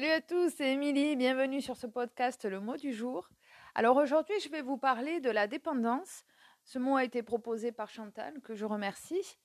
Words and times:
Salut 0.00 0.12
à 0.12 0.22
tous, 0.22 0.54
c'est 0.56 0.72
Émilie, 0.72 1.14
bienvenue 1.14 1.60
sur 1.60 1.76
ce 1.76 1.86
podcast 1.86 2.46
Le 2.46 2.58
mot 2.58 2.78
du 2.78 2.90
jour. 2.90 3.28
Alors 3.74 3.98
aujourd'hui, 3.98 4.34
je 4.42 4.48
vais 4.48 4.62
vous 4.62 4.78
parler 4.78 5.20
de 5.20 5.28
la 5.28 5.46
dépendance. 5.46 6.24
Ce 6.64 6.78
mot 6.78 6.96
a 6.96 7.04
été 7.04 7.22
proposé 7.22 7.70
par 7.70 7.90
Chantal, 7.90 8.40
que 8.40 8.54
je 8.54 8.64
remercie. 8.64 9.36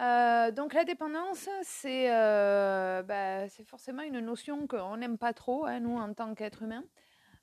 Euh, 0.00 0.50
donc 0.52 0.72
la 0.72 0.84
dépendance, 0.84 1.50
c'est 1.64 2.10
euh, 2.10 3.02
bah, 3.02 3.46
forcément 3.66 4.00
une 4.00 4.20
notion 4.20 4.66
qu'on 4.66 4.96
n'aime 4.96 5.18
pas 5.18 5.34
trop, 5.34 5.66
hein, 5.66 5.80
nous, 5.80 5.98
en 5.98 6.14
tant 6.14 6.34
qu'être 6.34 6.62
humain, 6.62 6.84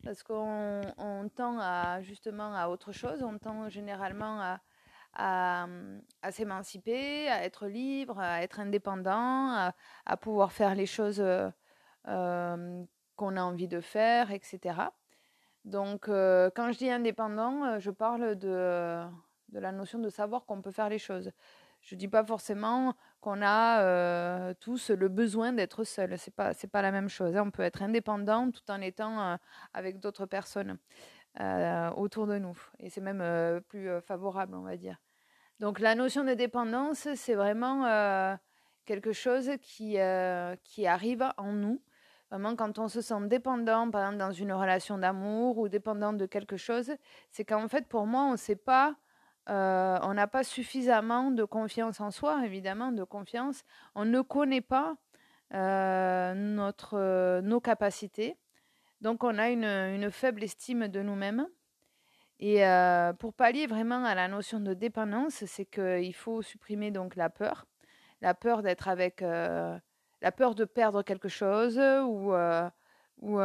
parce 0.04 0.24
qu'on 0.24 0.82
tend 1.36 1.60
à, 1.60 2.02
justement 2.02 2.56
à 2.56 2.70
autre 2.70 2.92
chose, 2.92 3.22
on 3.22 3.38
tend 3.38 3.70
généralement 3.70 4.42
à, 4.42 4.62
à, 5.14 5.68
s'émanciper, 6.32 7.30
à 7.30 7.44
être 7.44 7.68
libre, 7.68 8.20
à 8.20 8.42
être 8.42 8.60
indépendant, 8.60 9.72
à, 10.06 10.18
pouvoir 10.18 10.52
faire 10.52 10.74
les 10.74 10.88
choses 10.88 11.22
euh, 11.22 11.52
qu'on 12.04 13.38
a 13.38 13.42
envie 13.42 13.68
de 13.68 13.82
faire, 13.82 14.32
etc. 14.32 14.92
Donc, 15.66 16.06
quand 16.08 16.72
je 16.72 16.78
dis 16.78 16.90
indépendant, 16.90 17.80
je 17.80 17.92
parle 17.92 18.36
de, 18.36 19.06
la 19.54 19.72
notion 19.72 20.00
de 20.00 20.10
savoir 20.10 20.46
qu'on 20.46 20.62
peut 20.62 20.72
faire 20.72 20.90
les 20.90 21.00
choses. 21.00 21.32
Je 21.82 21.96
ne 21.96 22.00
dis 22.00 22.08
pas 22.08 22.24
forcément 22.24 22.96
qu'on 23.22 23.42
a 23.44 24.54
tous 24.56 24.92
le 24.92 25.08
besoin 25.08 25.54
d'être 25.54 25.84
seul. 25.84 26.18
C'est 26.18 26.34
pas 26.34 26.54
c'est 26.54 26.68
pas 26.68 26.82
la 26.82 26.92
même 26.92 27.10
chose. 27.10 27.36
Hein. 27.36 27.44
On 27.48 27.52
peut 27.52 27.64
être 27.64 27.82
indépendant 27.82 28.52
tout 28.52 28.70
en 28.70 28.82
étant 28.82 29.38
avec 29.74 30.00
d'autres 30.00 30.26
personnes 30.26 30.78
autour 31.96 32.28
de 32.28 32.38
nous. 32.38 32.58
Et 32.80 32.90
c'est 32.90 33.02
même 33.02 33.62
plus 33.62 33.90
favorable, 34.02 34.56
on 34.56 34.62
va 34.62 34.78
dire. 34.78 34.98
Donc 35.60 35.80
la 35.80 35.94
notion 35.94 36.24
de 36.24 36.34
dépendance, 36.34 37.08
c'est 37.16 37.36
vraiment 37.36 38.38
quelque 38.86 39.14
chose 39.14 39.52
qui, 39.62 39.98
qui 40.64 40.88
arrive 40.88 41.30
en 41.38 41.54
nous 41.54 41.82
Vraiment, 42.32 42.56
quand 42.56 42.80
on 42.80 42.88
se 42.88 43.02
sent 43.02 43.28
dépendant, 43.28 43.92
par 43.92 44.04
exemple 44.04 44.18
dans 44.18 44.32
une 44.32 44.54
relation 44.54 44.98
d'amour 44.98 45.58
ou 45.58 45.68
dépendant 45.68 46.14
de 46.14 46.26
quelque 46.26 46.56
chose, 46.56 46.94
c'est 47.30 47.44
qu'en 47.44 47.68
fait, 47.68 47.88
pour 47.88 48.08
moi, 48.08 48.24
on 48.24 48.38
sait 48.38 48.56
pas, 48.56 48.96
euh, 49.50 50.00
on 50.02 50.14
n'a 50.14 50.28
pas 50.28 50.46
suffisamment 50.46 51.32
de 51.32 51.44
confiance 51.44 52.00
en 52.00 52.10
soi, 52.10 52.46
évidemment, 52.46 52.94
de 52.94 53.04
confiance. 53.04 53.66
On 53.96 54.06
ne 54.06 54.22
connaît 54.22 54.62
pas 54.62 54.96
euh, 55.54 56.34
notre, 56.34 56.98
euh, 56.98 57.42
nos 57.42 57.60
capacités. 57.60 58.38
Donc, 59.02 59.26
on 59.26 59.38
a 59.38 59.50
une, 59.50 59.66
une 59.66 60.10
faible 60.10 60.42
estime 60.42 60.88
de 60.88 61.02
nous-mêmes. 61.02 61.48
Et 62.40 62.64
pour 63.20 63.36
pallier 63.36 63.68
vraiment 63.68 64.04
à 64.04 64.16
la 64.16 64.28
notion 64.28 64.60
de 64.60 64.74
dépendance, 64.74 65.46
c'est 65.46 65.66
qu'il 65.66 66.16
faut 66.16 66.42
supprimer 66.42 66.90
donc 66.90 67.16
la 67.16 67.30
peur, 67.30 67.68
la 68.22 68.34
peur 68.34 68.64
d'être 68.64 68.88
avec 68.88 69.24
la 70.22 70.32
peur 70.32 70.56
de 70.56 70.66
perdre 70.66 71.04
quelque 71.04 71.30
chose 71.30 71.78
ou, 71.80 72.34
ou 73.22 73.40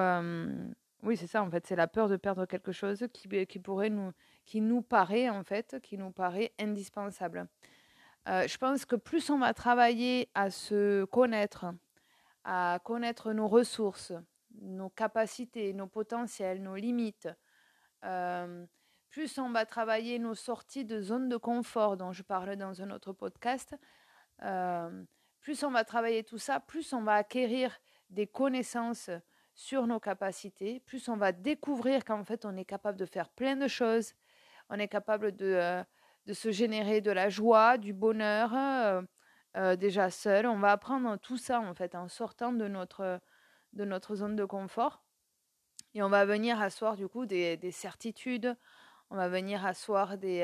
oui 1.02 1.16
c'est 1.16 1.26
ça 1.26 1.42
en 1.42 1.50
fait 1.50 1.66
c'est 1.66 1.76
la 1.76 1.88
peur 1.88 2.08
de 2.08 2.16
perdre 2.16 2.46
quelque 2.46 2.72
chose 2.72 3.06
qui, 3.12 3.46
qui 3.46 3.58
pourrait 3.58 3.90
nous 3.90 4.12
qui 4.44 4.60
nous 4.60 4.82
paraît 4.82 5.28
en 5.28 5.42
fait 5.42 5.78
qui 5.82 5.98
nous 5.98 6.10
paraît 6.10 6.52
indispensable. 6.58 7.48
Je 8.26 8.56
pense 8.58 8.84
que 8.84 8.96
plus 8.96 9.30
on 9.30 9.38
va 9.38 9.54
travailler 9.54 10.28
à 10.34 10.50
se 10.50 11.04
connaître 11.04 11.66
à 12.44 12.78
connaître 12.84 13.32
nos 13.32 13.48
ressources 13.48 14.12
nos 14.60 14.90
capacités 14.90 15.72
nos 15.72 15.86
potentiels 15.86 16.62
nos 16.62 16.76
limites 16.76 17.28
plus 19.10 19.38
on 19.38 19.50
va 19.50 19.64
travailler 19.64 20.18
nos 20.18 20.34
sorties 20.34 20.84
de 20.84 21.00
zone 21.00 21.28
de 21.28 21.36
confort 21.36 21.96
dont 21.96 22.12
je 22.12 22.22
parle 22.22 22.56
dans 22.56 22.82
un 22.82 22.90
autre 22.90 23.12
podcast 23.12 23.74
plus 25.46 25.62
on 25.62 25.70
va 25.70 25.84
travailler 25.84 26.24
tout 26.24 26.38
ça, 26.38 26.58
plus 26.58 26.92
on 26.92 27.02
va 27.02 27.14
acquérir 27.14 27.78
des 28.10 28.26
connaissances 28.26 29.10
sur 29.54 29.86
nos 29.86 30.00
capacités, 30.00 30.80
plus 30.80 31.08
on 31.08 31.16
va 31.16 31.30
découvrir 31.30 32.04
qu'en 32.04 32.24
fait 32.24 32.44
on 32.44 32.56
est 32.56 32.64
capable 32.64 32.98
de 32.98 33.06
faire 33.06 33.28
plein 33.28 33.54
de 33.54 33.68
choses, 33.68 34.14
on 34.70 34.78
est 34.80 34.88
capable 34.88 35.36
de, 35.36 35.46
euh, 35.46 35.84
de 36.26 36.32
se 36.32 36.50
générer 36.50 37.00
de 37.00 37.12
la 37.12 37.28
joie, 37.28 37.78
du 37.78 37.92
bonheur 37.92 38.50
euh, 38.56 39.02
euh, 39.56 39.76
déjà 39.76 40.10
seul. 40.10 40.48
On 40.48 40.58
va 40.58 40.72
apprendre 40.72 41.16
tout 41.16 41.38
ça 41.38 41.60
en 41.60 41.74
fait 41.74 41.94
en 41.94 42.08
sortant 42.08 42.52
de 42.52 42.66
notre, 42.66 43.20
de 43.72 43.84
notre 43.84 44.16
zone 44.16 44.34
de 44.34 44.44
confort. 44.44 45.04
Et 45.94 46.02
on 46.02 46.08
va 46.08 46.24
venir 46.24 46.60
asseoir 46.60 46.96
du 46.96 47.06
coup 47.06 47.24
des, 47.24 47.56
des 47.56 47.70
certitudes, 47.70 48.56
on 49.10 49.16
va 49.16 49.28
venir 49.28 49.64
asseoir 49.64 50.18
des, 50.18 50.42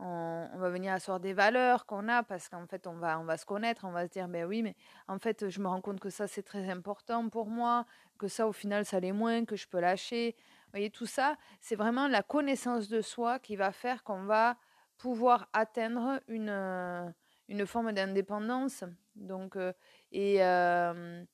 on, 0.00 0.48
va 0.56 0.70
venir 0.70 0.92
asseoir 0.92 1.18
des 1.20 1.32
valeurs 1.32 1.86
qu'on 1.86 2.08
a 2.08 2.22
parce 2.22 2.48
qu'en 2.48 2.66
fait 2.66 2.86
on 2.86 2.94
va 2.94 3.18
on 3.18 3.24
va 3.24 3.36
se 3.36 3.44
connaître 3.44 3.84
on 3.84 3.90
va 3.90 4.06
se 4.06 4.12
dire 4.12 4.28
ben 4.28 4.44
oui 4.44 4.62
mais 4.62 4.76
en 5.08 5.18
fait 5.18 5.48
je 5.48 5.60
me 5.60 5.66
rends 5.66 5.80
compte 5.80 6.00
que 6.00 6.10
ça 6.10 6.28
c'est 6.28 6.42
très 6.42 6.70
important 6.70 7.28
pour 7.28 7.46
moi 7.46 7.84
que 8.18 8.28
ça 8.28 8.46
au 8.46 8.52
final 8.52 8.84
ça 8.84 9.00
l'est 9.00 9.12
moins 9.12 9.44
que 9.44 9.56
je 9.56 9.66
peux 9.66 9.80
lâcher. 9.80 10.36
Vous 10.38 10.72
voyez 10.72 10.90
tout 10.90 11.06
ça 11.06 11.36
c'est 11.60 11.76
vraiment 11.76 12.06
la 12.08 12.22
connaissance 12.22 12.88
de 12.88 13.00
soi 13.00 13.38
qui 13.38 13.56
va 13.56 13.72
faire 13.72 14.04
qu'on 14.04 14.24
va 14.24 14.56
pouvoir 14.98 15.48
atteindre 15.52 16.20
une 16.28 16.50
euh, 16.50 17.08
une 17.48 17.66
forme 17.66 17.92
d'indépendance. 17.92 18.84
Donc 19.16 19.56
euh, 19.56 19.72
et 20.12 20.44
euh, 20.44 21.24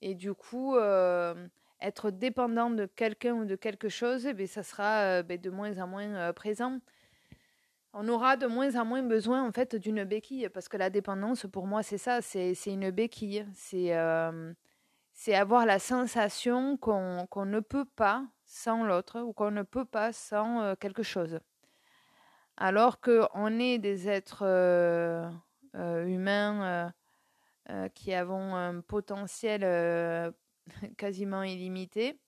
et 0.00 0.14
du 0.14 0.32
coup 0.34 0.76
être 1.80 2.10
dépendant 2.10 2.70
de 2.70 2.86
quelqu'un 2.86 3.34
ou 3.34 3.44
de 3.44 3.54
quelque 3.54 3.88
chose, 3.88 4.26
eh 4.26 4.32
ben, 4.32 4.48
ça 4.48 4.64
sera 4.64 5.22
ben, 5.22 5.40
de 5.40 5.50
moins 5.50 5.78
en 5.78 5.86
moins 5.86 6.32
présent 6.32 6.80
on 7.92 8.08
aura 8.08 8.36
de 8.36 8.46
moins 8.46 8.76
en 8.76 8.84
moins 8.84 9.02
besoin 9.02 9.46
en 9.46 9.52
fait 9.52 9.76
d'une 9.76 10.04
béquille 10.04 10.48
parce 10.50 10.68
que 10.68 10.76
la 10.76 10.90
dépendance 10.90 11.46
pour 11.50 11.66
moi 11.66 11.82
c'est 11.82 11.98
ça, 11.98 12.20
c'est 12.22 12.54
une 12.66 12.90
béquille, 12.90 13.46
c'est 13.54 13.96
euh, 13.96 14.52
c'est 15.12 15.34
avoir 15.34 15.66
la 15.66 15.78
sensation 15.78 16.76
qu'on 16.76 17.26
qu'on 17.30 17.46
ne 17.46 17.60
peut 17.60 17.86
pas 17.86 18.26
sans 18.44 18.84
l'autre 18.84 19.20
ou 19.20 19.32
qu'on 19.32 19.50
ne 19.50 19.62
peut 19.62 19.84
pas 19.84 20.12
sans 20.12 20.62
euh, 20.62 20.74
quelque 20.74 21.02
chose. 21.02 21.40
Alors 22.56 23.00
qu'on 23.00 23.58
est 23.58 23.78
des 23.78 24.08
êtres 24.08 24.44
euh, 24.44 25.30
humains 26.06 26.92
qui 27.94 28.14
avons 28.14 28.56
un 28.56 28.80
potentiel 28.80 30.32
quasiment 30.96 31.42
illimité. 31.42 32.18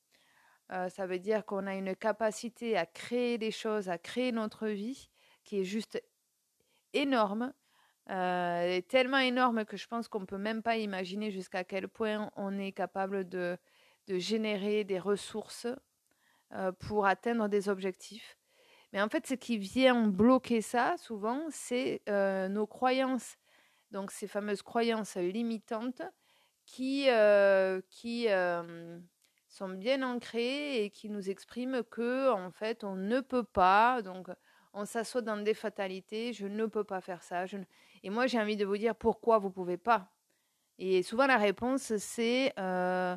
ça 0.68 1.06
veut 1.06 1.18
dire 1.18 1.44
qu'on 1.46 1.66
a 1.66 1.74
une 1.74 1.96
capacité 1.96 2.76
à 2.76 2.86
créer 2.86 3.38
des 3.38 3.50
choses, 3.50 3.88
à 3.88 3.98
créer 3.98 4.32
notre 4.32 4.68
vie 4.68 5.09
qui 5.44 5.60
est 5.60 5.64
juste 5.64 6.02
énorme, 6.92 7.52
euh, 8.10 8.80
tellement 8.88 9.18
énorme 9.18 9.64
que 9.64 9.76
je 9.76 9.86
pense 9.86 10.08
qu'on 10.08 10.20
ne 10.20 10.26
peut 10.26 10.38
même 10.38 10.62
pas 10.62 10.76
imaginer 10.76 11.30
jusqu'à 11.30 11.62
quel 11.64 11.88
point 11.88 12.30
on 12.36 12.58
est 12.58 12.72
capable 12.72 13.28
de, 13.28 13.56
de 14.08 14.18
générer 14.18 14.84
des 14.84 14.98
ressources 14.98 15.68
euh, 16.52 16.72
pour 16.72 17.06
atteindre 17.06 17.48
des 17.48 17.68
objectifs. 17.68 18.36
Mais 18.92 19.00
en 19.00 19.08
fait, 19.08 19.26
ce 19.26 19.34
qui 19.34 19.58
vient 19.58 20.08
bloquer 20.08 20.60
ça, 20.60 20.96
souvent, 20.98 21.46
c'est 21.50 22.02
euh, 22.08 22.48
nos 22.48 22.66
croyances. 22.66 23.36
Donc, 23.92 24.10
ces 24.10 24.26
fameuses 24.26 24.62
croyances 24.62 25.14
limitantes 25.16 26.02
qui, 26.66 27.08
qui 27.88 28.28
sont 29.48 29.68
bien 29.68 30.02
ancrées 30.02 30.84
et 30.84 30.90
qui 30.90 31.10
nous 31.10 31.28
expriment 31.28 31.82
que, 31.82 32.30
en 32.30 32.50
fait, 32.50 32.84
on 32.84 32.94
ne 32.96 33.20
peut 33.20 33.44
pas. 33.44 34.02
Donc, 34.02 34.28
on 34.72 34.84
s'assoit 34.84 35.22
dans 35.22 35.36
des 35.36 35.54
fatalités, 35.54 36.32
je 36.32 36.46
ne 36.46 36.66
peux 36.66 36.84
pas 36.84 37.00
faire 37.00 37.22
ça. 37.22 37.44
Et 38.02 38.10
moi, 38.10 38.26
j'ai 38.26 38.40
envie 38.40 38.56
de 38.56 38.64
vous 38.64 38.76
dire 38.76 38.94
pourquoi 38.94 39.38
vous 39.38 39.48
ne 39.48 39.52
pouvez 39.52 39.76
pas. 39.76 40.10
Et 40.78 41.02
souvent, 41.02 41.26
la 41.26 41.36
réponse, 41.36 41.94
c'est 41.96 42.52
euh, 42.58 43.16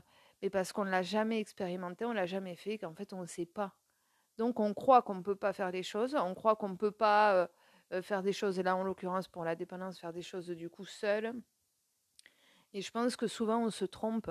parce 0.51 0.73
qu'on 0.73 0.85
ne 0.85 0.89
l'a 0.89 1.01
jamais 1.01 1.39
expérimenté, 1.39 2.05
on 2.05 2.09
ne 2.09 2.15
l'a 2.15 2.25
jamais 2.25 2.55
fait, 2.55 2.77
qu'en 2.77 2.93
fait, 2.93 3.13
on 3.13 3.21
ne 3.21 3.25
sait 3.25 3.45
pas. 3.45 3.75
Donc, 4.37 4.59
on 4.59 4.73
croit 4.73 5.01
qu'on 5.01 5.15
ne 5.15 5.21
peut 5.21 5.35
pas 5.35 5.53
faire 5.53 5.71
des 5.71 5.83
choses, 5.83 6.15
on 6.15 6.33
croit 6.33 6.55
qu'on 6.55 6.69
ne 6.69 6.75
peut 6.75 6.91
pas 6.91 7.35
euh, 7.35 7.47
euh, 7.93 8.01
faire 8.01 8.23
des 8.23 8.33
choses, 8.33 8.59
et 8.59 8.63
là, 8.63 8.75
en 8.75 8.83
l'occurrence, 8.83 9.27
pour 9.27 9.45
la 9.45 9.55
dépendance, 9.55 9.99
faire 9.99 10.11
des 10.11 10.21
choses 10.23 10.49
du 10.49 10.69
coup 10.69 10.85
seul. 10.85 11.33
Et 12.73 12.81
je 12.81 12.91
pense 12.91 13.15
que 13.15 13.27
souvent, 13.27 13.63
on 13.63 13.69
se 13.69 13.85
trompe. 13.85 14.29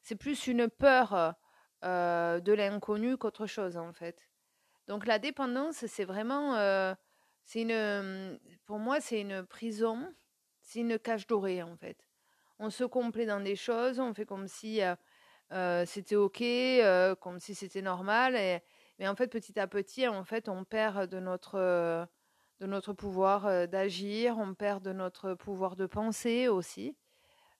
C'est 0.00 0.16
plus 0.16 0.46
une 0.46 0.68
peur 0.68 1.34
de 1.82 2.52
l'inconnu 2.52 3.16
qu'autre 3.16 3.46
chose, 3.46 3.76
en 3.76 3.92
fait. 3.92 4.31
Donc 4.88 5.06
la 5.06 5.18
dépendance, 5.18 5.86
c'est 5.86 6.04
vraiment, 6.04 6.56
euh, 6.56 6.94
c'est 7.44 7.62
une, 7.62 8.38
pour 8.66 8.78
moi, 8.78 9.00
c'est 9.00 9.20
une 9.20 9.44
prison, 9.44 10.12
c'est 10.60 10.80
une 10.80 10.98
cage 10.98 11.26
dorée 11.26 11.62
en 11.62 11.76
fait. 11.76 12.08
On 12.58 12.70
se 12.70 12.84
complaît 12.84 13.26
dans 13.26 13.40
des 13.40 13.56
choses, 13.56 14.00
on 14.00 14.14
fait 14.14 14.26
comme 14.26 14.48
si 14.48 14.82
euh, 14.82 14.94
euh, 15.52 15.84
c'était 15.86 16.16
ok, 16.16 16.42
comme 17.20 17.38
si 17.38 17.54
c'était 17.54 17.82
normal, 17.82 18.34
mais 18.98 19.08
en 19.08 19.14
fait 19.14 19.28
petit 19.28 19.58
à 19.58 19.66
petit, 19.66 20.06
en 20.08 20.24
fait, 20.24 20.48
on 20.48 20.64
perd 20.64 21.08
de 21.08 21.20
notre, 21.20 22.08
de 22.60 22.66
notre 22.66 22.92
pouvoir 22.92 23.68
d'agir, 23.68 24.38
on 24.38 24.54
perd 24.54 24.84
de 24.84 24.92
notre 24.92 25.34
pouvoir 25.34 25.76
de 25.76 25.86
penser 25.86 26.48
aussi. 26.48 26.96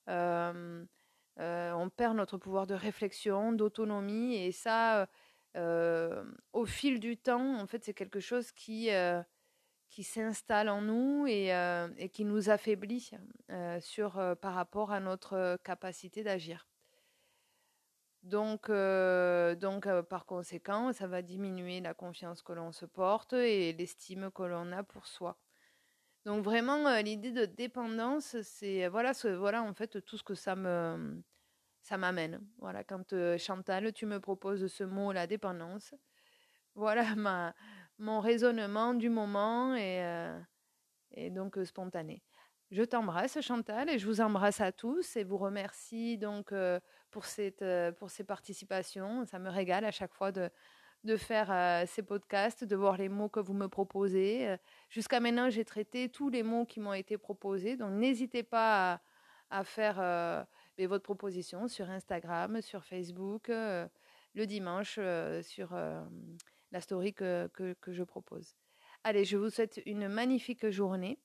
on 0.06 1.90
perd 1.96 2.16
notre 2.16 2.38
pouvoir 2.38 2.66
de 2.66 2.74
réflexion, 2.74 3.52
d'autonomie, 3.52 4.36
et 4.36 4.52
ça, 4.52 5.02
euh, 5.02 5.06
au 5.56 6.66
fil 6.66 7.00
du 7.00 7.16
temps, 7.16 7.58
en 7.60 7.66
fait, 7.66 7.84
c'est 7.84 7.94
quelque 7.94 8.20
chose 8.20 8.52
qui, 8.52 8.90
euh, 8.90 9.22
qui 9.90 10.02
s'installe 10.02 10.68
en 10.68 10.82
nous 10.82 11.26
et, 11.26 11.54
euh, 11.54 11.88
qui 12.08 12.24
nous 12.24 12.50
affaiblit 12.50 13.10
sur, 13.80 14.12
par 14.40 14.54
rapport 14.54 14.92
à 14.92 15.00
notre 15.00 15.58
capacité 15.64 16.22
d'agir. 16.22 16.66
Donc, 18.22 18.70
donc 18.70 20.00
par 20.02 20.26
conséquent, 20.26 20.92
ça 20.92 21.06
va 21.08 21.22
diminuer 21.22 21.80
la 21.80 21.92
confiance 21.92 22.42
que 22.42 22.52
l'on 22.52 22.72
se 22.72 22.86
porte 22.86 23.32
et 23.32 23.72
l'estime 23.72 24.30
que 24.30 24.44
l'on 24.44 24.70
a 24.72 24.84
pour 24.84 25.06
soi. 25.06 25.38
Donc 26.24 26.44
vraiment, 26.44 27.00
l'idée 27.00 27.32
de 27.32 27.46
dépendance, 27.46 28.40
c'est 28.42 28.86
voilà, 28.86 29.10
voilà 29.36 29.64
en 29.64 29.74
fait 29.74 30.04
tout 30.04 30.16
ce 30.16 30.22
que 30.22 30.36
ça 30.36 30.54
me 30.54 31.20
ça 31.82 31.98
m'amène. 31.98 32.40
Voilà, 32.58 32.84
quand 32.84 33.14
Chantal, 33.36 33.92
tu 33.92 34.06
me 34.06 34.20
proposes 34.20 34.66
ce 34.66 34.84
mot, 34.84 35.12
la 35.12 35.26
dépendance, 35.26 35.94
voilà 36.74 37.14
ma, 37.14 37.54
mon 37.98 38.20
raisonnement 38.20 38.94
du 38.94 39.10
moment 39.10 39.76
et, 39.76 40.32
et 41.12 41.30
donc 41.30 41.58
spontané. 41.64 42.22
Je 42.70 42.82
t'embrasse 42.82 43.38
Chantal 43.42 43.90
et 43.90 43.98
je 43.98 44.06
vous 44.06 44.22
embrasse 44.22 44.62
à 44.62 44.72
tous 44.72 45.16
et 45.16 45.24
vous 45.24 45.36
remercie 45.36 46.16
donc 46.16 46.54
pour, 47.10 47.26
cette, 47.26 47.64
pour 47.98 48.10
ces 48.10 48.24
participations. 48.24 49.26
Ça 49.26 49.38
me 49.38 49.50
régale 49.50 49.84
à 49.84 49.90
chaque 49.90 50.14
fois 50.14 50.32
de, 50.32 50.48
de 51.04 51.16
faire 51.16 51.86
ces 51.88 52.02
podcasts, 52.02 52.64
de 52.64 52.76
voir 52.76 52.96
les 52.96 53.08
mots 53.08 53.28
que 53.28 53.40
vous 53.40 53.54
me 53.54 53.66
proposez. 53.66 54.56
Jusqu'à 54.88 55.20
maintenant, 55.20 55.50
j'ai 55.50 55.64
traité 55.64 56.08
tous 56.08 56.28
les 56.28 56.42
mots 56.42 56.64
qui 56.64 56.80
m'ont 56.80 56.92
été 56.92 57.18
proposés. 57.18 57.76
Donc 57.76 57.92
n'hésitez 57.92 58.42
pas 58.42 59.00
à, 59.50 59.64
faire 59.64 60.46
votre 60.78 61.04
proposition 61.04 61.68
sur 61.68 61.90
Instagram, 61.90 62.60
sur 62.60 62.84
Facebook, 62.84 63.48
le 63.48 64.46
dimanche 64.46 64.98
sur 65.42 65.74
la 66.72 66.80
story 66.80 67.14
que, 67.14 67.48
que, 67.54 67.74
que 67.74 67.92
je 67.92 68.02
propose. 68.02 68.56
Allez, 69.04 69.24
je 69.24 69.36
vous 69.36 69.50
souhaite 69.50 69.80
une 69.86 70.08
magnifique 70.08 70.68
journée. 70.70 71.18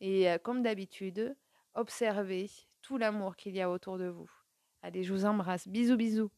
Et 0.00 0.26
comme 0.42 0.62
d'habitude, 0.62 1.36
observez 1.74 2.50
tout 2.82 2.96
l'amour 2.96 3.36
qu'il 3.36 3.54
y 3.54 3.60
a 3.60 3.70
autour 3.70 3.98
de 3.98 4.08
vous. 4.08 4.30
Allez, 4.82 5.02
je 5.02 5.12
vous 5.12 5.24
embrasse. 5.24 5.68
Bisous, 5.68 5.96
bisous. 5.96 6.30